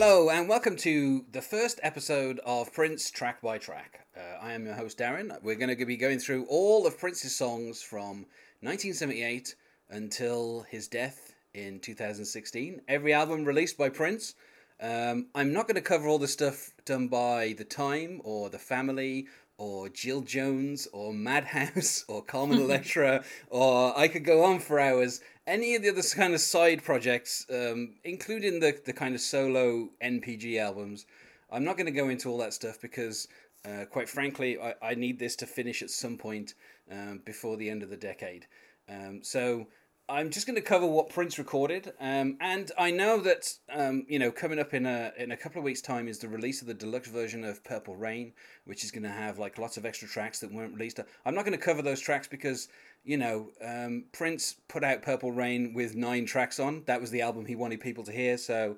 [0.00, 4.06] Hello, and welcome to the first episode of Prince Track by Track.
[4.16, 5.36] Uh, I am your host, Darren.
[5.42, 8.24] We're going to be going through all of Prince's songs from
[8.60, 9.56] 1978
[9.90, 12.80] until his death in 2016.
[12.86, 14.36] Every album released by Prince.
[14.80, 18.58] Um, I'm not going to cover all the stuff done by The Time or The
[18.60, 24.78] Family or Jill Jones or Madhouse or Carmen Electra, or I could go on for
[24.78, 25.20] hours.
[25.48, 29.88] Any of the other kind of side projects, um, including the, the kind of solo
[30.04, 31.06] NPG albums,
[31.50, 33.28] I'm not going to go into all that stuff because,
[33.64, 36.52] uh, quite frankly, I, I need this to finish at some point
[36.92, 38.46] um, before the end of the decade.
[38.90, 39.68] Um, so
[40.10, 44.18] I'm just going to cover what Prince recorded, um, and I know that um, you
[44.18, 46.66] know coming up in a in a couple of weeks' time is the release of
[46.66, 48.32] the deluxe version of Purple Rain,
[48.64, 50.98] which is going to have like lots of extra tracks that weren't released.
[51.26, 52.68] I'm not going to cover those tracks because
[53.08, 56.82] you know um, Prince put out Purple Rain with nine tracks on.
[56.86, 58.76] That was the album he wanted people to hear, so.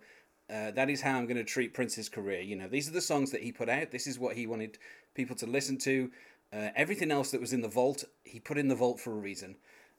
[0.53, 2.41] Uh, that is how I'm going to treat Prince's career.
[2.41, 3.93] You know, these are the songs that he put out.
[3.93, 4.79] This is what he wanted
[5.15, 6.11] people to listen to.
[6.53, 9.21] Uh, everything else that was in the vault, he put in the vault for a
[9.21, 9.55] reason.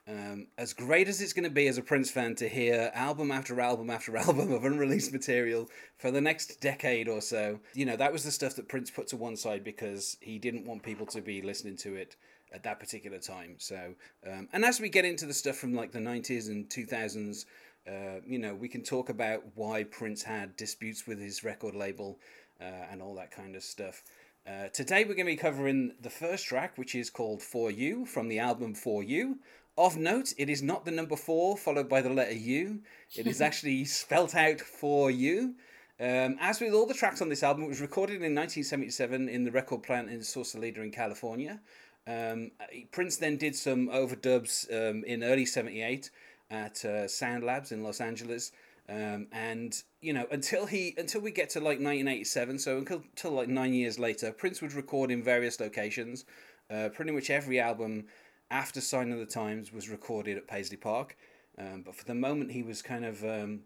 [0.08, 3.32] Um, as great as it's going to be as a Prince fan to hear album
[3.32, 7.96] after album after album of unreleased material for the next decade or so, you know,
[7.96, 11.06] that was the stuff that Prince put to one side because he didn't want people
[11.06, 12.18] to be listening to it
[12.54, 13.56] at that particular time.
[13.58, 13.96] So,
[14.28, 17.46] um, and as we get into the stuff from like the 90s and 2000s,
[17.88, 22.20] uh, you know, we can talk about why Prince had disputes with his record label
[22.60, 24.04] uh, and all that kind of stuff.
[24.48, 28.06] Uh, today we're going to be covering the first track, which is called For You
[28.06, 29.40] from the album For You
[29.78, 32.82] of note, it is not the number four followed by the letter U.
[33.16, 35.56] It is actually spelt out for you.
[36.00, 39.44] Um, as with all the tracks on this album, it was recorded in 1977 in
[39.44, 41.62] the record plant in Sausalito in California.
[42.08, 42.52] Um,
[42.92, 46.10] Prince then did some overdubs um, in early 78
[46.50, 48.52] at uh, Sound Labs in Los Angeles.
[48.90, 53.32] Um, and you know until he until we get to like 1987 so until, until
[53.32, 56.26] like nine years later prince would record in various locations
[56.70, 58.06] uh, pretty much every album
[58.52, 61.18] after Sign of the Times was recorded at Paisley Park.
[61.58, 63.62] Um, but for the moment, he was kind of um,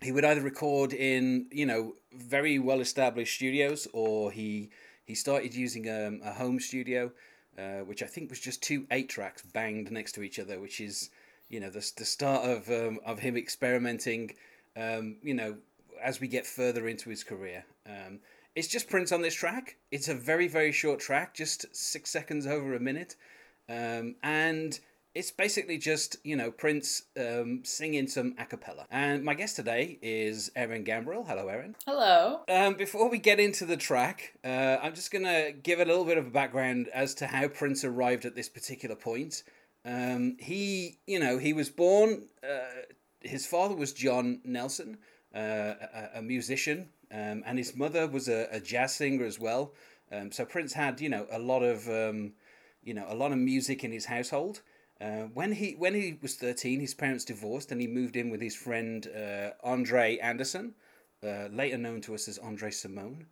[0.00, 4.70] he would either record in you know very well established studios, or he
[5.04, 7.12] he started using um, a home studio,
[7.58, 10.80] uh, which I think was just two eight tracks banged next to each other, which
[10.80, 11.10] is
[11.48, 14.34] you know the the start of um, of him experimenting.
[14.76, 15.56] Um, you know,
[16.02, 17.64] as we get further into his career.
[17.86, 18.20] Um,
[18.54, 19.76] it's just Prince on this track.
[19.90, 23.16] It's a very very short track, just six seconds over a minute.
[23.68, 24.78] Um, and
[25.14, 28.86] it's basically just you know Prince um, singing some a cappella.
[28.90, 31.26] And my guest today is Erin Gambrell.
[31.26, 31.76] Hello, Erin.
[31.86, 32.40] Hello.
[32.48, 36.18] Um, before we get into the track, uh, I'm just gonna give a little bit
[36.18, 39.42] of a background as to how Prince arrived at this particular point.
[39.84, 42.28] Um, he, you know, he was born.
[42.42, 42.82] Uh,
[43.20, 44.98] his father was John Nelson,
[45.34, 49.72] uh, a, a, musician, um, and his mother was a, a jazz singer as well.
[50.12, 52.32] Um, so Prince had, you know, a lot of um,
[52.82, 54.62] you know, a lot of music in his household.
[55.00, 58.40] Uh, when he when he was thirteen, his parents divorced, and he moved in with
[58.40, 60.74] his friend uh, Andre Anderson,
[61.24, 63.24] uh, later known to us as Andre Cymone.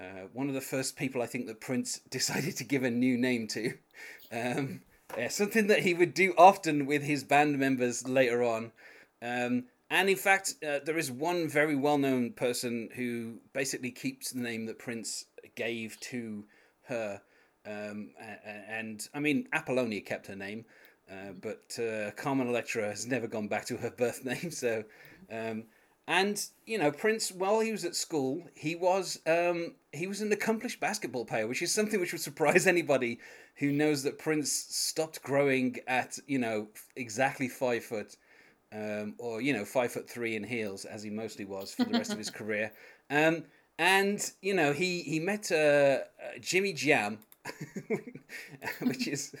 [0.00, 3.16] Uh, one of the first people I think that Prince decided to give a new
[3.18, 3.74] name to.
[4.30, 4.82] Um,
[5.28, 8.72] something that he would do often with his band members later on.
[9.22, 14.30] Um, and in fact, uh, there is one very well known person who basically keeps
[14.30, 15.24] the name that Prince
[15.54, 16.44] gave to
[16.82, 17.22] her.
[17.66, 18.10] Um,
[18.68, 20.64] and I mean, Apollonia kept her name,
[21.10, 24.50] uh, but uh, Carmen Electra has never gone back to her birth name.
[24.50, 24.84] So,
[25.30, 25.64] um,
[26.06, 30.32] and you know, Prince, while he was at school, he was um, he was an
[30.32, 33.18] accomplished basketball player, which is something which would surprise anybody
[33.56, 38.16] who knows that Prince stopped growing at you know exactly five foot.
[38.70, 41.92] Um, or you know five foot three in heels as he mostly was for the
[41.92, 42.70] rest of his career
[43.08, 43.44] um,
[43.78, 46.00] and you know he he met uh, uh,
[46.38, 47.18] Jimmy Jam
[48.82, 49.34] which is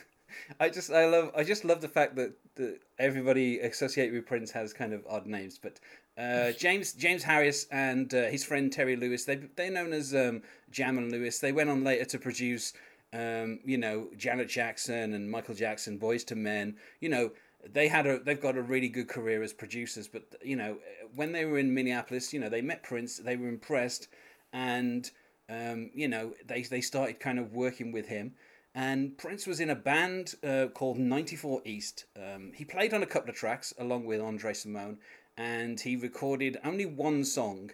[0.60, 4.50] I just I love I just love the fact that, that everybody associated with Prince
[4.52, 5.80] has kind of odd names, but
[6.16, 10.42] uh, James James Harris and uh, his friend Terry Lewis they they're known as um,
[10.70, 11.38] Jam and Lewis.
[11.38, 12.72] They went on later to produce
[13.12, 16.76] um, you know Janet Jackson and Michael Jackson, Boyz II Men.
[17.00, 17.30] You know
[17.72, 20.78] they had a they've got a really good career as producers, but you know
[21.14, 24.08] when they were in Minneapolis, you know they met Prince, they were impressed,
[24.52, 25.10] and
[25.48, 28.34] um, you know, they, they started kind of working with him.
[28.74, 32.04] And Prince was in a band uh, called 94 East.
[32.16, 34.98] Um, he played on a couple of tracks along with Andre Cymone,
[35.36, 37.70] and he recorded only one song.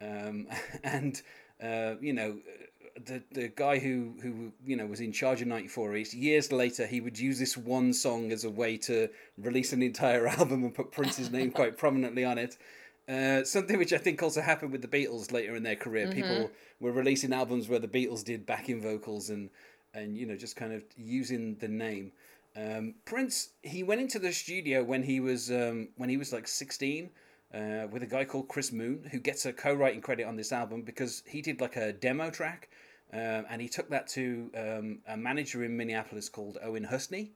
[0.00, 0.46] Um,
[0.84, 1.20] and,
[1.62, 2.38] uh, you know,
[3.04, 6.86] the, the guy who, who, you know, was in charge of 94 East, years later,
[6.86, 10.74] he would use this one song as a way to release an entire album and
[10.74, 12.56] put Prince's name quite prominently on it.
[13.08, 16.06] Uh, something which I think also happened with the Beatles later in their career.
[16.06, 16.14] Mm-hmm.
[16.14, 19.48] People were releasing albums where the Beatles did backing vocals and
[19.94, 22.12] and you know just kind of using the name.
[22.56, 26.48] Um, Prince he went into the studio when he was um, when he was like
[26.48, 27.10] sixteen.
[27.54, 30.82] Uh, with a guy called Chris Moon, who gets a co-writing credit on this album
[30.82, 32.68] because he did like a demo track,
[33.10, 37.30] um, and he took that to um, a manager in Minneapolis called Owen Husney,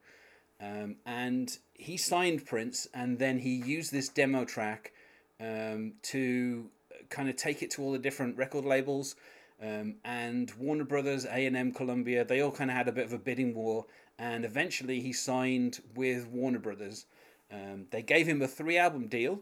[0.60, 4.92] um, and he signed Prince, and then he used this demo track
[5.40, 6.66] um, to
[7.08, 9.16] kind of take it to all the different record labels.
[9.62, 13.04] Um, and Warner Brothers, A and M, Columbia, they all kind of had a bit
[13.06, 13.86] of a bidding war,
[14.18, 17.06] and eventually he signed with Warner Brothers.
[17.52, 19.40] Um, they gave him a three-album deal,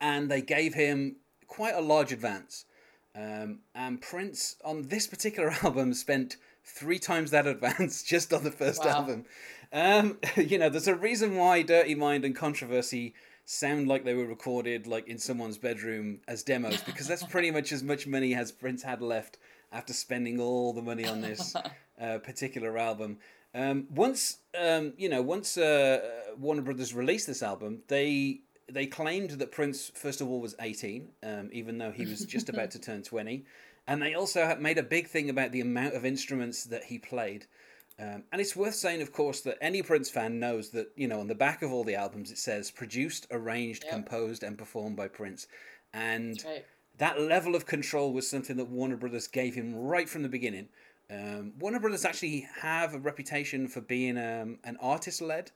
[0.00, 1.16] and they gave him
[1.46, 2.64] quite a large advance.
[3.14, 8.50] Um, and Prince on this particular album spent three times that advance just on the
[8.50, 8.90] first Wow.
[8.90, 9.24] album.
[9.72, 13.14] Um, you know, there's a reason why Dirty Mind and Controversy
[13.46, 17.70] sound like they were recorded like in someone's bedroom as demos because that's pretty much
[17.70, 19.38] as much money as Prince had left
[19.72, 21.54] after spending all the money on this
[22.00, 23.18] uh, particular album.
[23.54, 26.00] Um, once um, you know, once uh,
[26.36, 28.40] Warner Brothers released this album, they
[28.70, 32.48] they claimed that Prince first of all was 18, um, even though he was just
[32.48, 33.44] about to turn 20,
[33.86, 37.46] and they also made a big thing about the amount of instruments that he played.
[37.98, 41.20] Um, and it's worth saying, of course, that any Prince fan knows that you know
[41.20, 43.92] on the back of all the albums it says produced, arranged, Yep.
[43.92, 45.46] composed, and performed by Prince,
[45.94, 46.64] and Right.
[46.98, 50.68] that level of control was something that Warner Brothers gave him right from the beginning.
[51.08, 55.52] Um, Warner Brothers actually have a reputation for being um, an artist-led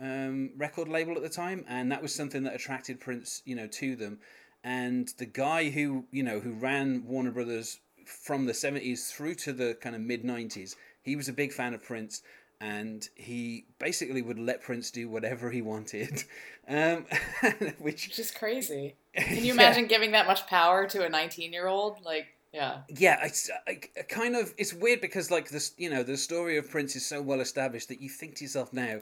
[0.00, 3.66] um, record label at the time, and that was something that attracted Prince, you know,
[3.68, 4.18] to them.
[4.64, 9.52] And the guy who you know who ran Warner Brothers from the seventies through to
[9.54, 12.22] the kind of mid nineties, he was a big fan of Prince,
[12.60, 16.24] and he basically would let Prince do whatever he wanted,
[16.68, 17.06] um,
[17.78, 18.96] which Which is crazy.
[19.14, 19.52] Can you Yeah.
[19.54, 21.98] imagine giving that much power to a 19 year old?
[22.04, 22.82] Like, yeah.
[22.88, 26.58] Yeah, it's I, I kind of it's weird because like this, you know, the story
[26.58, 29.00] of Prince is so well established that you think to yourself now,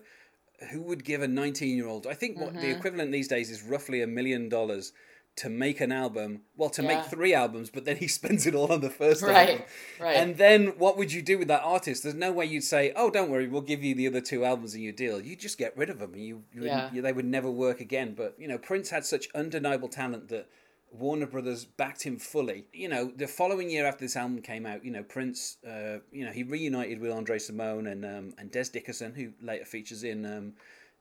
[0.70, 2.06] who would give a nineteen-year-old?
[2.06, 2.60] I think what Mm-hmm.
[2.60, 4.92] the equivalent these days is roughly a million dollars
[5.38, 6.42] to make an album.
[6.56, 6.88] Well, to Yeah.
[6.98, 9.64] make three albums, but then he spends it all on the first Right, album.
[10.00, 10.16] right.
[10.16, 12.02] And then what would you do with that artist?
[12.02, 14.74] There's no way you'd say, "Oh, don't worry, we'll give you the other two albums
[14.74, 16.90] in your deal." You just get rid of them, and you, you, yeah.
[16.92, 18.14] you, they would never work again.
[18.14, 20.48] But you know, Prince had such undeniable talent that
[20.90, 22.66] Warner Brothers backed him fully.
[22.72, 26.24] You know, the following year after this album came out, you know, Prince, uh, you
[26.24, 30.24] know, he reunited with Andre Cymone and um, and Dez Dickerson, who later features in
[30.24, 30.54] um,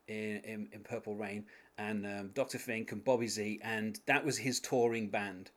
[0.07, 1.45] in, in, in Purple Rain,
[1.77, 2.57] and um, Dr.
[2.57, 5.51] Fink and Bobby Z, and that was his touring band.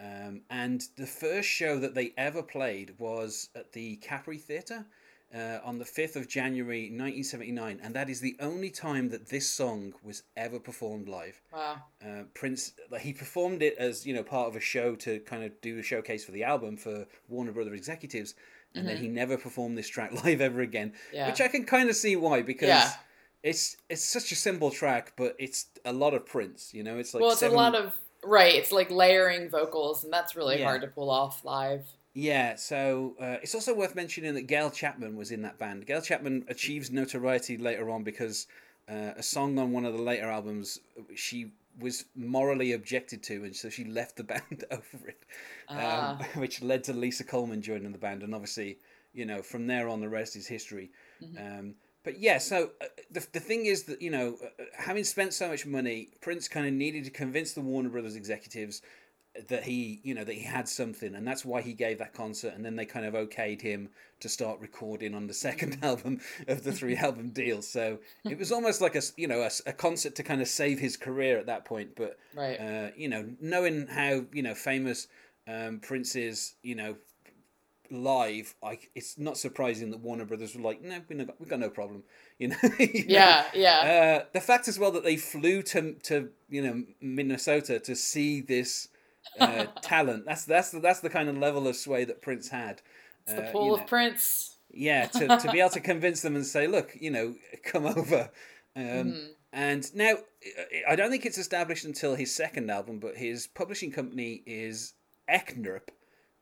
[0.00, 4.86] Um, and the first show that they ever played was at the Capri Theatre
[5.34, 9.48] uh, on the 5th of January 1979, and that is the only time that this
[9.50, 11.40] song was ever performed live.
[11.52, 11.82] Wow.
[12.02, 15.60] Uh, Prince, he performed it as you know part of a show to kind of
[15.60, 18.34] do a showcase for the album for Warner Brother executives,
[18.74, 21.16] and then he never performed this track live ever again, Mm-hmm.
[21.16, 21.28] Yeah.
[21.28, 22.90] which I can kind of see why because Yeah.
[23.42, 26.72] It's it's such a simple track, but it's a lot of Prince.
[26.74, 28.54] You know, it's like well, it's seven, a lot of, right.
[28.54, 30.64] It's like layering vocals, and that's really Yeah.
[30.64, 31.86] hard to pull off live.
[32.14, 35.86] Yeah, so uh, it's also worth mentioning that Gayle Chapman was in that band.
[35.86, 38.48] Gayle Chapman achieves notoriety later on because
[38.88, 40.80] uh, a song on one of the later albums
[41.14, 45.22] she was morally objected to, and so she left the band over it,
[45.68, 46.26] um, Ah.
[46.34, 48.78] which led to Lisa Coleman joining the band, and obviously,
[49.14, 50.90] you know, from there on, the rest is history.
[51.38, 51.74] Um,
[52.08, 55.46] but yeah, so uh, the, the thing is that you know, uh, having spent so
[55.46, 58.80] much money, Prince kind of needed to convince the Warner Brothers executives
[59.50, 62.54] that he, you know, that he had something, and that's why he gave that concert.
[62.54, 66.64] And then they kind of okayed him to start recording on the second album of
[66.64, 67.60] the three album deal.
[67.60, 70.96] So it was almost like a, you know, a concert to kind of save his
[70.96, 71.90] career at that point.
[71.94, 72.58] But Right.
[72.58, 75.08] uh, you know, knowing how you know famous
[75.46, 76.96] um, Prince is, you know,
[77.90, 81.60] live, like it's not surprising that Warner Brothers were like, no, we no, we got
[81.60, 82.02] no problem,
[82.38, 82.56] you know.
[82.62, 83.04] you know?
[83.06, 84.20] Yeah, yeah.
[84.22, 88.40] Uh, the fact as well that they flew to to you know Minnesota to see
[88.40, 88.88] this
[89.40, 90.24] uh, talent.
[90.26, 92.82] That's that's the, that's the kind of level of sway that Prince had.
[93.24, 94.56] It's the Uh, pool you of Prince.
[94.72, 98.30] yeah, to, to be able to convince them and say, look, you know, come over.
[98.76, 99.26] Um, Mm-hmm.
[99.50, 100.12] And now,
[100.86, 104.92] I don't think it's established until his second album, but his publishing company is
[105.26, 105.88] Ecnirp,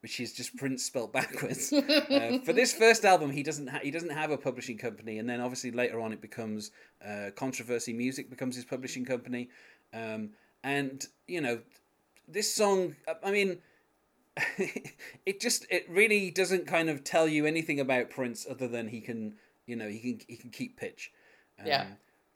[0.06, 1.72] which is just Prince spelled backwards.
[1.72, 5.28] uh, for this first album, he doesn't ha- he doesn't have a publishing company, and
[5.28, 6.70] then obviously later on it becomes
[7.04, 9.48] uh, Controversy Music becomes his publishing company,
[9.92, 10.30] um,
[10.62, 11.58] and you know,
[12.28, 12.94] this song.
[13.24, 13.58] I mean.
[15.24, 19.00] it just it really doesn't kind of tell you anything about Prince other than he
[19.00, 19.34] can
[19.64, 21.10] you know he can he can keep pitch.
[21.58, 21.86] Um, Yeah.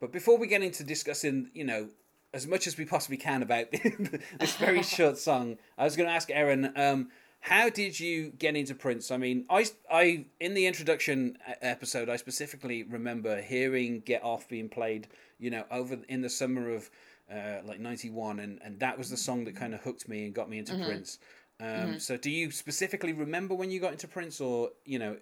[0.01, 1.91] But before we get into discussing you know
[2.33, 3.71] as much as we possibly can about
[4.41, 5.59] this very short song.
[5.77, 6.73] I was going to ask Aaron.
[6.75, 7.11] um,
[7.41, 9.11] how did you get into Prince?
[9.11, 14.69] I mean, I, I in the introduction episode, I specifically remember hearing "Get Off" being
[14.69, 16.91] played, you know, over in the summer of
[17.33, 20.35] uh, like '91, and and that was the song that kind of hooked me and
[20.35, 20.85] got me into mm-hmm.
[20.85, 21.19] Prince.
[21.61, 21.99] Um, mm-hmm.
[21.99, 25.17] So, do you specifically remember when you got into Prince, or you know,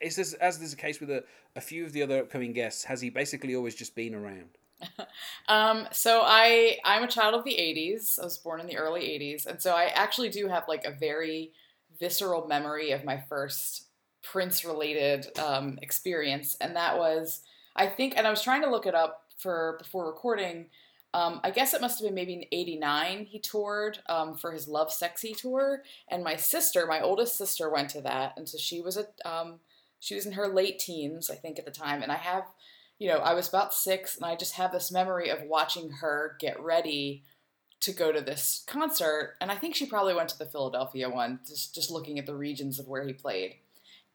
[0.00, 2.84] is this as is the case with a, a few of the other upcoming guests?
[2.84, 4.57] Has he basically always just been around?
[5.48, 8.18] um, so I I'm a child of the 80s.
[8.18, 10.90] I was born in the early 80s, and so I actually do have like a
[10.92, 11.52] very
[11.98, 13.84] visceral memory of my first
[14.22, 17.42] Prince related um, experience, and that was
[17.76, 20.66] I think, and I was trying to look it up for before recording.
[21.14, 24.68] Um, I guess it must have been maybe in '89 he toured um, for his
[24.68, 28.96] Lovesexy tour, and my sister, my oldest sister, went to that, and so she was
[28.96, 29.60] a um,
[30.00, 32.44] she was in her late teens, I think, at the time, and I have
[32.98, 36.36] you know, I was about six, and I just have this memory of watching her
[36.40, 37.22] get ready
[37.80, 39.36] to go to this concert.
[39.40, 42.34] And I think she probably went to the Philadelphia one, just just looking at the
[42.34, 43.56] regions of where he played.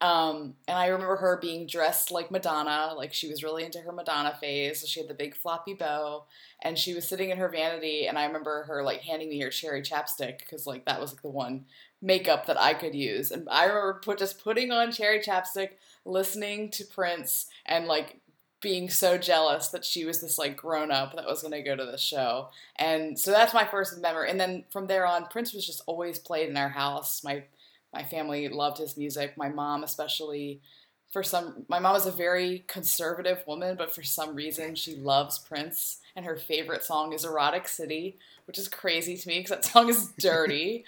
[0.00, 3.92] Um, and I remember her being dressed like Madonna, like she was really into her
[3.92, 4.80] Madonna phase.
[4.80, 6.24] So she had the big floppy bow,
[6.60, 8.06] and she was sitting in her vanity.
[8.06, 11.22] And I remember her like handing me her cherry chapstick because like that was like
[11.22, 11.64] the one
[12.02, 13.30] makeup that I could use.
[13.30, 15.70] And I remember put just putting on cherry chapstick,
[16.04, 18.20] listening to Prince, and like
[18.64, 21.76] being so jealous that she was this like grown up that was going to go
[21.76, 22.48] to the show.
[22.76, 24.30] And so that's my first memory.
[24.30, 27.22] And then from there on, Prince was just always played in our house.
[27.22, 27.44] My
[27.92, 29.36] my family loved his music.
[29.36, 30.60] My mom especially
[31.12, 35.38] for some my mom is a very conservative woman, but for some reason she loves
[35.38, 38.16] Prince and her favorite song is Erotic City,
[38.46, 40.84] which is crazy to me because that song is dirty.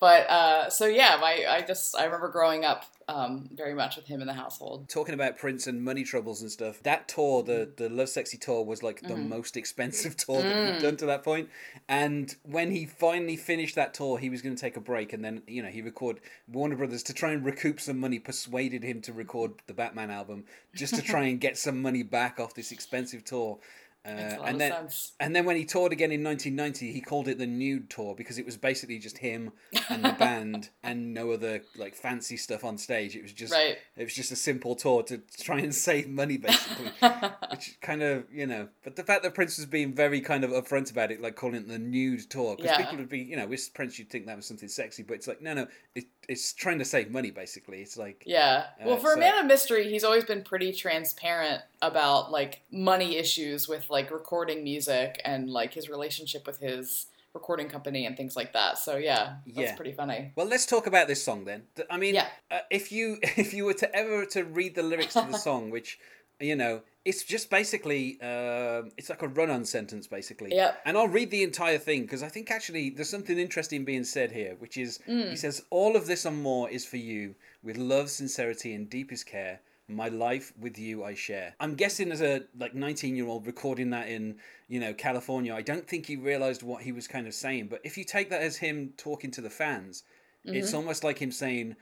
[0.00, 4.06] but uh, so yeah, my I just I remember growing up um, very much with
[4.06, 4.88] him in the household.
[4.88, 8.82] Talking about Prince and money troubles and stuff, that tour, the the Lovesexy tour, was
[8.82, 9.28] like the mm-hmm.
[9.28, 10.82] most expensive tour that he'd mm.
[10.82, 11.48] done to that point.
[11.88, 15.24] And when he finally finished that tour, he was going to take a break, and
[15.24, 19.00] then you know he recorded Warner Brothers to try and recoup some money, persuaded him
[19.02, 22.72] to record the Batman album just to try and get some money back off this
[22.72, 23.58] expensive tour.
[24.02, 24.08] Uh,
[24.46, 25.12] and then, sense.
[25.20, 28.38] and then when he toured again in 1990, he called it the Nude Tour because
[28.38, 29.52] it was basically just him
[29.90, 33.14] and the band and no other like fancy stuff on stage.
[33.14, 33.76] It was just right.
[33.96, 36.92] it was just a simple tour to try and save money, basically.
[37.50, 40.50] which kind of you know, but the fact that Prince was being very kind of
[40.50, 42.78] upfront about it, like calling it the Nude Tour, because yeah.
[42.78, 45.28] people would be you know with Prince you'd think that was something sexy, but it's
[45.28, 47.82] like no, no, it, it's trying to save money basically.
[47.82, 48.68] It's like yeah.
[48.82, 52.62] Well, uh, for so, a man of mystery, he's always been pretty transparent about like
[52.70, 58.16] money issues with like recording music and like his relationship with his recording company and
[58.16, 58.78] things like that.
[58.78, 59.76] So yeah, that's yeah.
[59.76, 60.32] pretty funny.
[60.36, 61.62] Well, let's talk about this song then.
[61.88, 62.28] I mean, yeah.
[62.50, 65.70] Uh, if you if you were to ever to read the lyrics to the song,
[65.70, 65.98] which
[66.40, 70.54] you know, it's just basically uh, it's like a run-on sentence basically.
[70.54, 70.72] Yeah.
[70.84, 74.32] And I'll read the entire thing because I think actually there's something interesting being said
[74.32, 75.30] here, which is mm.
[75.30, 79.26] he says all of this and more is for you with love, sincerity, and deepest
[79.26, 79.60] care
[79.94, 81.54] my life with you I share.
[81.60, 84.36] I'm guessing as a like 19 year old recording that in,
[84.68, 87.68] you know, California, I don't think he realized what he was kind of saying.
[87.68, 90.04] But if you take that as him talking to the fans,
[90.46, 90.56] mm-hmm.
[90.56, 91.76] it's almost like him saying,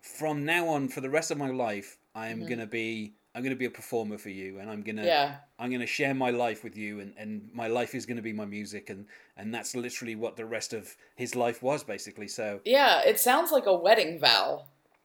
[0.00, 2.48] from now on for the rest of my life, I am mm-hmm.
[2.48, 5.36] gonna be I'm gonna be a performer for you and I'm gonna yeah.
[5.58, 8.44] I'm gonna share my life with you and, and my life is gonna be my
[8.44, 12.28] music and and that's literally what the rest of his life was basically.
[12.28, 14.64] So Yeah, it sounds like a wedding vow.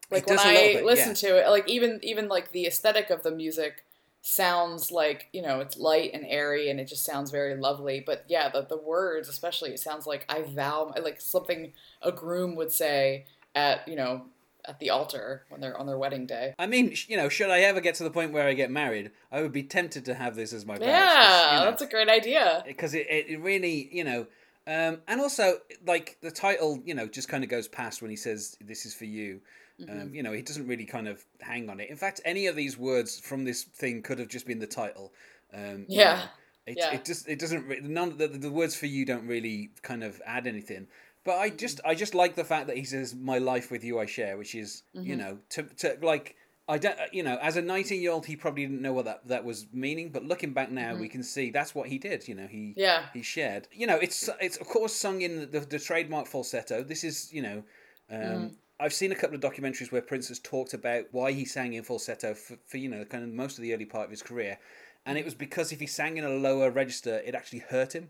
[0.10, 1.14] Like when I bit, listen yeah.
[1.14, 3.84] to it, like even even like the aesthetic of the music
[4.22, 8.02] sounds like you know it's light and airy and it just sounds very lovely.
[8.06, 12.56] But yeah, the the words especially it sounds like I vow like something a groom
[12.56, 14.26] would say at you know
[14.68, 16.54] at the altar when they're on their wedding day.
[16.60, 19.12] I mean, you know, should I ever get to the point where I get married,
[19.32, 20.78] I would be tempted to have this as my.
[20.78, 22.64] Yeah, you know, that's a great idea.
[22.68, 24.28] Because it, it really, you know,
[24.68, 28.18] um, and also like the title, you know, just kind of goes past when he
[28.18, 29.42] says, "This is for you."
[29.80, 30.02] Mm-hmm.
[30.02, 31.90] Um, you know, he doesn't really kind of hang on it.
[31.90, 35.14] In fact, any of these words from this thing could have just been the title.
[35.54, 36.16] Um, yeah.
[36.16, 36.30] You know,
[36.68, 36.94] it, yeah.
[36.94, 40.48] it just it doesn't none the, the words for you don't really kind of add
[40.48, 40.88] anything.
[41.24, 41.58] But I mm-hmm.
[41.58, 44.38] just I just like the fact that he says my life with you I share,
[44.38, 45.08] which is mm-hmm.
[45.08, 46.36] you know to to like
[46.68, 49.28] I don't you know as a 19 year old he probably didn't know what that
[49.30, 51.02] that was meaning, but looking back now mm-hmm.
[51.02, 52.28] we can see that's what he did.
[52.28, 53.70] You know he yeah he shared.
[53.72, 56.84] You know it's it's of course sung in the, the, the trademark falsetto.
[56.84, 57.64] This is you know.
[58.10, 58.48] Um, mm-hmm.
[58.80, 61.84] I've seen a couple of documentaries where Prince has talked about why he sang in
[61.84, 64.60] falsetto for, for you know kind of most of the early part of his career,
[65.06, 68.10] and it was because if he sang in a lower register, it actually hurt him.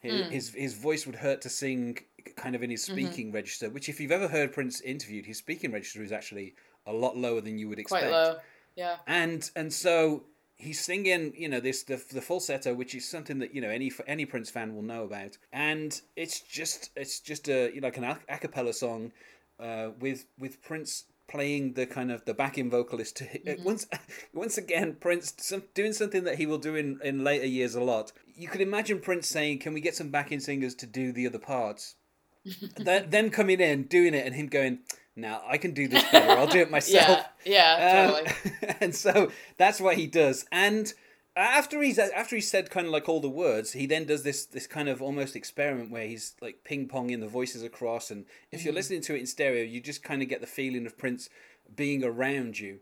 [0.00, 0.30] His, mm.
[0.30, 1.98] his, his voice would hurt to sing
[2.36, 2.92] kind of in his mm-hmm.
[2.92, 3.36] speaking mm-hmm.
[3.36, 3.70] register.
[3.70, 6.54] Which, if you've ever heard Prince interviewed, his speaking register is actually
[6.86, 8.04] a lot lower than you would expect.
[8.04, 8.36] Quite low,
[8.76, 8.96] yeah.
[9.06, 10.24] And and so
[10.56, 13.90] he's singing, you know, this the, the falsetto, which is something that you know any
[14.06, 17.96] any Prince fan will know about, and it's just it's just a you know, like
[17.96, 19.12] an a, a cappella song
[19.60, 23.62] uh, with with Prince playing the kind of the backing vocalist to mm-hmm.
[23.64, 23.86] once
[24.34, 27.82] once again Prince some, doing something that he will do in in later years a
[27.82, 28.12] lot.
[28.34, 31.38] You could imagine Prince saying, "Can we get some backing singers to do the other
[31.38, 31.96] parts?"
[32.76, 34.78] then, then coming in doing it and him going
[35.16, 36.30] now I can do this better.
[36.30, 37.26] I'll do it myself.
[37.44, 38.26] yeah, yeah, totally.
[38.70, 40.44] Um, and so that's what he does.
[40.52, 40.92] And
[41.36, 44.46] after he's after he said kind of like all the words, he then does this
[44.46, 48.10] this kind of almost experiment where he's like ping ponging the voices across.
[48.10, 48.66] And if mm-hmm.
[48.66, 51.28] you're listening to it in stereo, you just kind of get the feeling of Prince
[51.74, 52.80] being around you.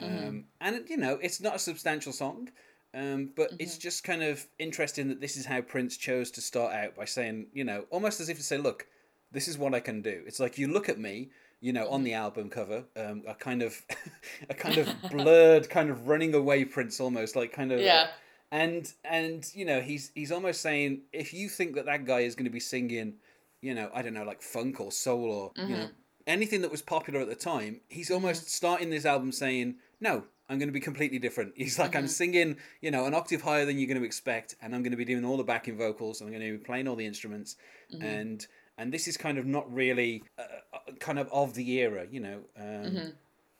[0.00, 0.28] Mm-hmm.
[0.28, 2.48] Um, and you know, it's not a substantial song.
[2.94, 3.56] Um, but mm-hmm.
[3.60, 7.06] it's just kind of interesting that this is how Prince chose to start out by
[7.06, 8.86] saying, you know, almost as if to say, look,
[9.30, 10.22] this is what I can do.
[10.26, 11.30] It's like you look at me,
[11.62, 13.80] you know, on the album cover, um, a kind of,
[14.50, 18.08] a kind of blurred, kind of running away Prince, almost like kind of, yeah.
[18.50, 22.34] and and you know, he's he's almost saying, if you think that that guy is
[22.34, 23.14] going to be singing,
[23.60, 25.70] you know, I don't know, like funk or soul or mm-hmm.
[25.70, 25.92] you know, mm-hmm.
[26.26, 28.14] anything that was popular at the time, he's mm-hmm.
[28.14, 28.48] almost mm-hmm.
[28.48, 31.52] starting this album saying, no, I'm going to be completely different.
[31.56, 31.98] He's like, mm-hmm.
[31.98, 34.90] I'm singing, you know, an octave higher than you're going to expect, and I'm going
[34.90, 37.06] to be doing all the backing vocals, and I'm going to be playing all the
[37.06, 37.56] instruments,
[37.94, 38.04] mm-hmm.
[38.04, 38.46] and
[38.78, 42.40] and this is kind of not really uh, kind of of the era, you know.
[42.58, 43.08] Um, mm-hmm.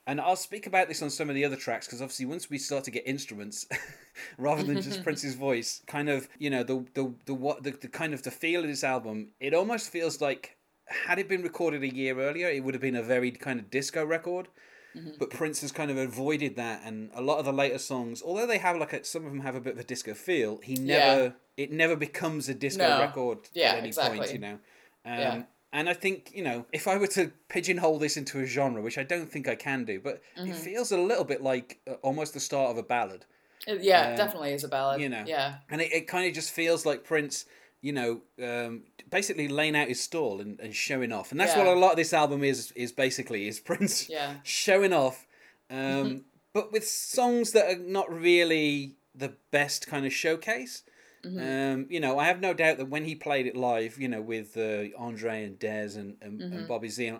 [0.05, 2.57] And I'll speak about this on some of the other tracks because obviously once we
[2.57, 3.65] start to get instruments,
[4.37, 7.87] rather than just Prince's voice, kind of you know the the the what the, the
[7.87, 11.83] kind of the feel of this album, it almost feels like had it been recorded
[11.83, 14.49] a year earlier, it would have been a very kind of disco record.
[14.95, 15.11] Mm-hmm.
[15.17, 18.45] But Prince has kind of avoided that, and a lot of the later songs, although
[18.45, 20.75] they have like a, some of them have a bit of a disco feel, he
[20.75, 21.31] never yeah.
[21.57, 22.99] it never becomes a disco no.
[22.99, 24.19] record yeah, at any exactly.
[24.19, 24.59] point, you know.
[25.05, 25.43] Um, yeah.
[25.73, 28.99] And I think, you know, if I were to pigeonhole this into a genre, which
[28.99, 30.51] I don't think I can do, but mm-hmm.
[30.51, 33.25] it feels a little bit like uh, almost the start of a ballad.
[33.67, 35.01] Yeah, um, definitely is a ballad.
[35.01, 35.55] You know, yeah.
[35.71, 37.45] And it, it kind of just feels like Prince,
[37.81, 41.31] you know, um, basically laying out his stall and, and showing off.
[41.31, 41.65] And that's yeah.
[41.65, 44.35] what a lot of this album is, is basically, is Prince yeah.
[44.43, 45.25] showing off.
[45.71, 46.17] Um, mm-hmm.
[46.53, 50.83] but with songs that are not really the best kind of showcase.
[51.25, 51.39] Mm-hmm.
[51.73, 54.21] Um, you know, I have no doubt that when he played it live, you know,
[54.21, 56.53] with uh, Andre and Dez and, and, mm-hmm.
[56.53, 57.17] and Bobby Z, uh,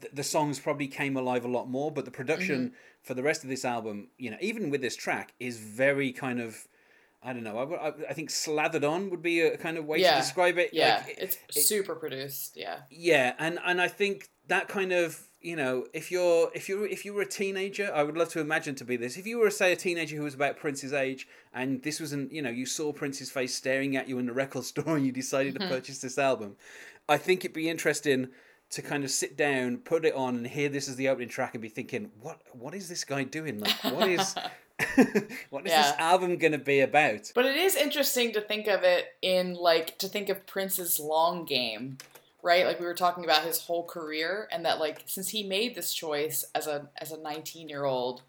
[0.00, 1.90] the, the, songs probably came alive a lot more.
[1.90, 2.74] But the production mm-hmm.
[3.02, 6.40] for the rest of this album, you know, even with this track, is very kind
[6.40, 6.66] of.
[7.26, 7.56] I don't know.
[7.56, 10.12] I, I, I think slathered on would be a kind of way yeah.
[10.12, 10.74] to describe it.
[10.74, 12.54] Yeah, like, it's it, super produced.
[12.54, 12.80] Yeah.
[12.90, 17.04] Yeah, and and I think that kind of you know, if you're if you if
[17.04, 19.18] you were a teenager, I would love to imagine to be this.
[19.18, 22.40] If you were say a teenager who was about Prince's age, and this wasn't, you
[22.40, 25.54] know, you saw Prince's face staring at you in the record store, and you decided
[25.54, 25.68] to mm-hmm.
[25.68, 26.56] purchase this album,
[27.08, 28.28] I think it'd be interesting
[28.70, 31.54] to kind of sit down, put it on, and hear this as the opening track,
[31.54, 33.60] and be thinking, what what is this guy doing?
[33.60, 34.34] Like, what is
[35.50, 35.82] what is yeah.
[35.82, 37.30] this album going to be about?
[37.34, 41.44] But it is interesting to think of it in like to think of Prince's long
[41.44, 41.98] game
[42.44, 42.66] right?
[42.66, 45.92] Like we were talking about his whole career and that like since he made this
[45.92, 48.22] choice as a as a 19-year-old,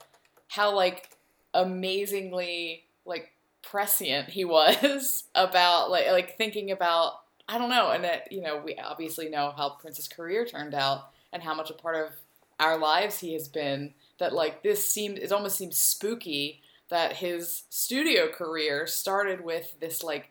[0.48, 1.10] how like
[1.54, 8.32] amazingly like prescient he was about like like thinking about I don't know, and that
[8.32, 11.96] you know we obviously know how Prince's career turned out and how much a part
[11.96, 12.14] of
[12.60, 13.94] our lives he has been.
[14.18, 20.04] That like this seemed it almost seems spooky that his studio career started with this
[20.04, 20.30] like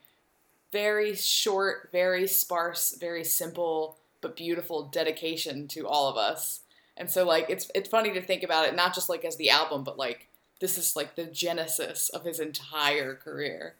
[0.74, 6.60] very short, very sparse, very simple but beautiful dedication to all of us.
[6.96, 9.50] And so like it's it's funny to think about it not just like as the
[9.50, 10.28] album but like
[10.60, 13.74] this is like the genesis of his entire career.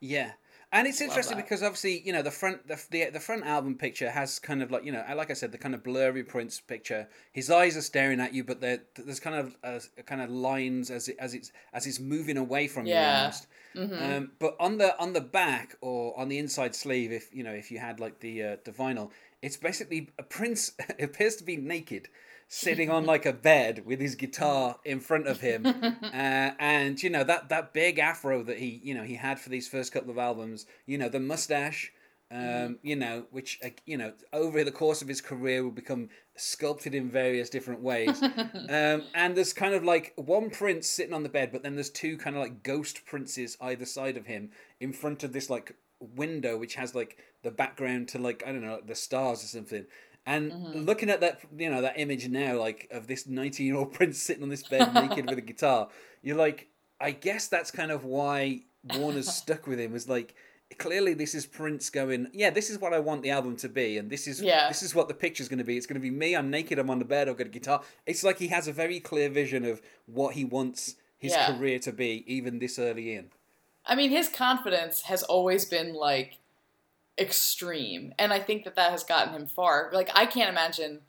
[0.00, 0.32] Yeah.
[0.74, 4.10] And it's interesting because obviously, you know, the front the, the the front album picture
[4.10, 7.06] has kind of like you know, like I said, the kind of blurry Prince picture.
[7.32, 11.06] His eyes are staring at you, but there's kind of uh, kind of lines as
[11.08, 13.12] it as it's as it's moving away from yeah.
[13.12, 13.46] you almost.
[13.76, 14.16] Mm-hmm.
[14.16, 17.52] Um, but on the on the back or on the inside sleeve, if you know
[17.52, 19.10] if you had like the uh, the vinyl,
[19.42, 22.08] it's basically a Prince appears to be naked
[22.54, 25.66] sitting on like a bed with his guitar in front of him,
[26.02, 29.48] uh, and you know that that big afro that he you know he had for
[29.48, 30.66] these first couple of albums.
[30.86, 31.92] You know the mustache.
[32.30, 32.72] Um, mm-hmm.
[32.82, 36.94] you know, which uh, you know, over the course of his career will become sculpted
[36.94, 38.20] in various different ways.
[38.22, 41.90] um, and there's kind of like one prince sitting on the bed, but then there's
[41.90, 45.76] two kind of like ghost princes either side of him in front of this like
[46.00, 49.46] window, which has like the background to like I don't know, like the stars or
[49.46, 49.86] something.
[50.26, 50.78] And mm-hmm.
[50.80, 54.18] looking at that, you know, that image now, like of this 19 year old prince
[54.22, 55.88] sitting on this bed naked with a guitar,
[56.22, 56.68] you're like,
[57.00, 58.62] I guess that's kind of why
[58.94, 59.92] Warner's stuck with him.
[59.92, 60.34] Was like,
[60.78, 63.98] clearly this is Prince going, yeah, this is what I want the album to be,
[63.98, 64.68] and this is yeah.
[64.68, 65.76] this is what the picture's going to be.
[65.76, 66.34] It's going to be me.
[66.34, 66.78] I'm naked.
[66.78, 67.28] I'm on the bed.
[67.28, 67.82] I've got a guitar.
[68.06, 71.56] It's like he has a very clear vision of what he wants his Yeah.
[71.56, 73.30] career to be, even this early in.
[73.86, 76.38] I mean, his confidence has always been like
[77.18, 79.90] extreme, and I think that that has gotten him far.
[79.92, 81.00] Like, I can't imagine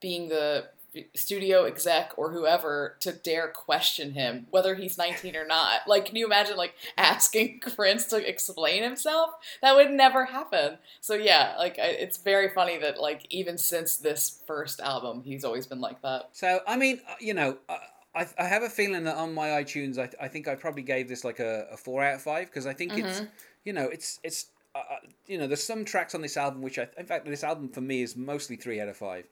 [0.00, 0.66] being the
[1.12, 5.80] studio exec or whoever to dare question him whether he's 19 or not.
[5.88, 9.30] Like, can you imagine like asking Prince to explain himself?
[9.60, 10.78] That would never happen.
[11.00, 15.44] So yeah, like I- it's very funny that like even since this first album, he's
[15.44, 16.28] always been like that.
[16.32, 17.78] So I mean, uh, you know, I,
[18.14, 21.08] I I have a feeling that on my iTunes, I, I think I probably gave
[21.08, 23.24] this like a, a four out of five because I think it's, Mm-hmm.
[23.64, 26.78] you know, it's it's, uh, uh, you know, there's some tracks on this album which
[26.78, 29.26] I, in fact, this album for me is mostly three out of five,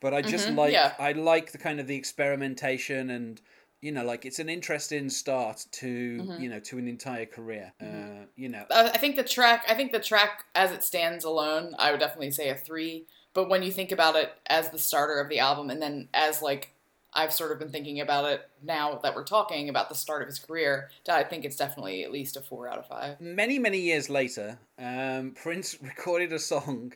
[0.00, 0.94] but I just Mhm, like yeah.
[0.98, 3.40] I like the kind of the experimentation and.
[3.82, 5.88] You know, like it's an interesting start to
[6.22, 6.40] Mhm.
[6.40, 7.74] you know to an entire career.
[7.80, 8.22] Mhm.
[8.22, 11.24] Uh, you know, I I think the track, I think the track as it stands
[11.24, 13.06] alone, I would definitely say a three.
[13.34, 16.40] But when you think about it as the starter of the album, and then as
[16.40, 16.72] like
[17.16, 20.28] I've sort of been thinking about it now that we're talking about the start of
[20.28, 23.20] his career, I think it's definitely at least a four out of five.
[23.20, 26.92] many many years later um, prince recorded a song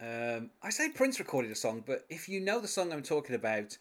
[0.00, 3.34] um, i say prince recorded a song but if you know the song i'm talking
[3.34, 3.76] about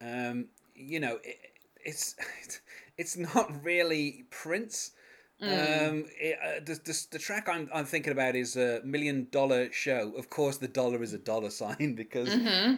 [0.00, 1.36] um, you know it,
[1.84, 2.16] it's
[2.98, 4.92] it's not really prince
[5.42, 5.90] Mm.
[5.90, 9.70] um, it, uh, the, the, the track I'm, I'm thinking about is a million dollar
[9.72, 12.74] show of course the dollar is a dollar sign because hmm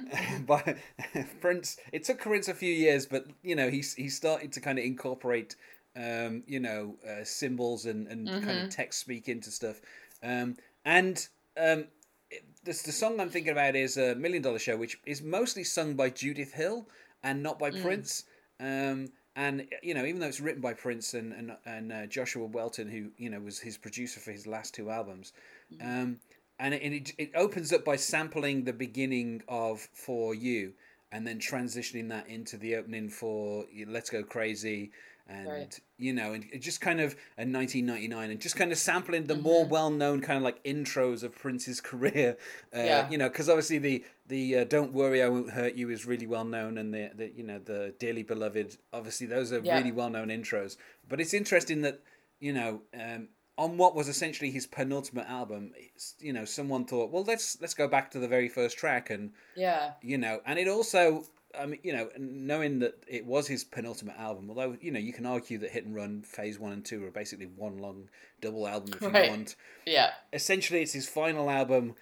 [0.47, 0.77] but
[1.40, 4.79] Prince, it took Prince a few years, but you know he's he started to kind
[4.79, 5.57] of incorporate,
[5.97, 8.64] um, you know, uh, symbols and and kind Mhm.
[8.64, 9.81] of text speak into stuff,
[10.23, 11.87] um, and um,
[12.31, 15.64] it- this the song I'm thinking about is a Million Dollar Show, which is mostly
[15.64, 16.88] sung by Judith Hill
[17.23, 17.81] and not by Mm.
[17.81, 18.25] Prince.
[18.61, 22.46] Um, and you know, even though it's written by Prince and and, and uh, Joshua
[22.46, 25.35] Welton, who you know was his producer for his last two albums,
[25.81, 26.18] um,
[26.59, 30.72] and it, and it it opens up by sampling the beginning of For You,
[31.12, 34.90] and then transitioning that into the opening for Let's Go Crazy,
[35.29, 35.81] and Right.
[35.99, 39.65] you know, and just kind of in 1999, and just kind of sampling the more
[39.65, 39.69] Mhm.
[39.71, 42.37] well known kind of like intros of Prince's career,
[42.75, 43.11] uh, Yeah.
[43.11, 46.27] you know, because obviously the the uh, Don't Worry I Won't Hurt You is really
[46.27, 49.77] well known, and the, the you know the Dearly Beloved, obviously those are Yeah.
[49.79, 50.77] really well known intros.
[51.09, 52.01] But it's interesting that
[52.41, 52.83] you know.
[52.95, 55.73] Um, on what was essentially his penultimate album,
[56.19, 59.33] you know, someone thought, well, let's let's go back to the very first track, and
[59.55, 59.95] Yeah.
[60.03, 61.25] you know, and it also,
[61.59, 65.13] I mean, you know, knowing that it was his penultimate album, although you know, you
[65.13, 68.09] can argue that Hit and Run Phase One and Two are basically one long
[68.41, 69.29] double album if you Right.
[69.31, 69.57] want.
[69.87, 70.11] Yeah.
[70.33, 71.95] Essentially, it's his final album,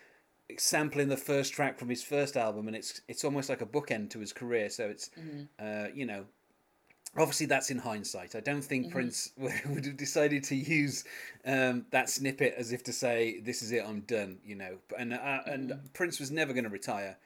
[0.58, 4.10] sampling the first track from his first album, and it's it's almost like a bookend
[4.10, 4.68] to his career.
[4.70, 5.48] So it's, Mhm.
[5.58, 6.26] uh, you know.
[7.16, 8.34] Obviously, that's in hindsight.
[8.34, 8.90] I don't think Mhm.
[8.90, 11.04] Prince would have decided to use
[11.44, 15.12] um, that snippet as if to say, "This is it, I'm done." You know, and
[15.14, 15.86] uh, and Mm-hmm.
[15.92, 17.16] Prince was never going to retire,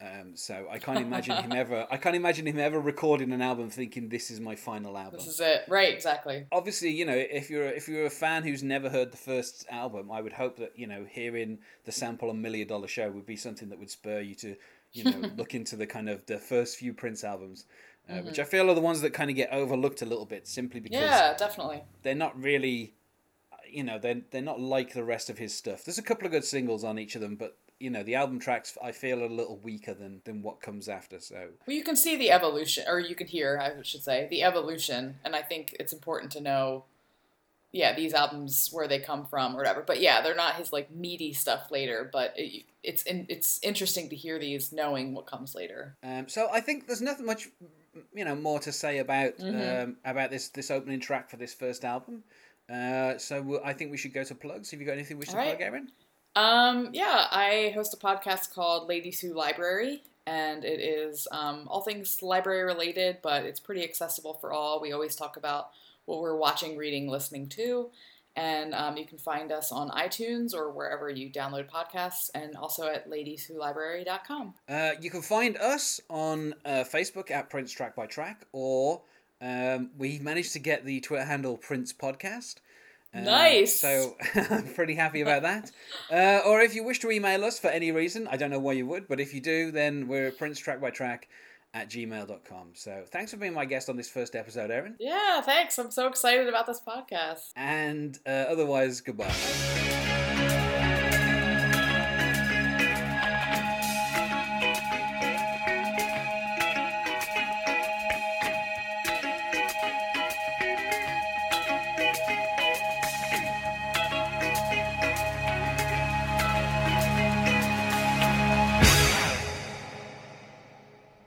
[0.00, 1.86] um, so I can't imagine him ever.
[1.90, 5.28] I can't imagine him ever recording an album thinking, "This is my final album." This
[5.28, 5.62] is it.
[5.68, 5.94] Right.
[5.94, 6.46] Exactly.
[6.52, 10.10] Obviously, you know, if you're if you're a fan who's never heard the first album,
[10.10, 13.36] I would hope that you know hearing the sample on Million Dollar Show would be
[13.36, 14.56] something that would spur you to,
[14.92, 17.64] you know, look into the kind of the first few Prince albums.
[18.10, 20.46] Uh, Which I feel are the ones that kind of get overlooked a little bit,
[20.46, 21.08] simply because Mm-hmm.
[21.08, 21.36] Yeah.
[21.38, 21.82] Definitely.
[22.02, 22.92] they're not really,
[23.70, 25.84] you know, they're they're not like the rest of his stuff.
[25.84, 28.38] There's a couple of good singles on each of them, but you know, the album
[28.38, 31.20] tracks I feel are a little weaker than than what comes after.
[31.20, 34.42] So Well, you can see the evolution, or you can hear, I should say, the
[34.42, 36.84] evolution, and I think it's important to know,
[37.72, 39.82] yeah, these albums where they come from or whatever.
[39.82, 44.08] But yeah, they're not his like meaty stuff later, but it, it's in, it's interesting
[44.10, 45.96] to hear these, knowing what comes later.
[46.02, 47.48] Um, so I think there's nothing much,
[48.14, 49.82] you know, more to say about Mhm.
[49.82, 52.22] um, about this this opening track for this first album.
[52.70, 54.70] Uh, so I think we should go to plugs.
[54.70, 55.48] Have you got anything we should right.
[55.48, 55.90] plug, Aaron?
[56.36, 61.82] Um, yeah, I host a podcast called Ladies Who Library, and it is um, all
[61.82, 64.80] things library related, but it's pretty accessible for all.
[64.80, 65.70] We always talk about
[66.06, 67.90] what we're watching, reading, listening to.
[68.36, 72.88] And um, you can find us on iTunes or wherever you download podcasts, and also
[72.88, 74.54] at ladieswholibrary.com.
[74.68, 79.02] Uh, you can find us on uh, Facebook at Prince Track by Track, or
[79.40, 82.56] um, we managed to get the Twitter handle Prince Podcast.
[83.14, 83.78] Uh, Nice.
[83.80, 85.70] So I'm pretty happy about that.
[86.10, 88.72] Uh, or if you wish to email us for any reason, I don't know why
[88.72, 91.28] you would, but if you do, then we're Prince Track by Track
[91.72, 92.68] at gmail.com.
[92.74, 94.94] So thanks for being my guest on this first episode, Aaron.
[94.98, 95.78] Yeah, thanks.
[95.78, 97.50] I'm so excited about this podcast.
[97.56, 100.03] And uh, otherwise, goodbye.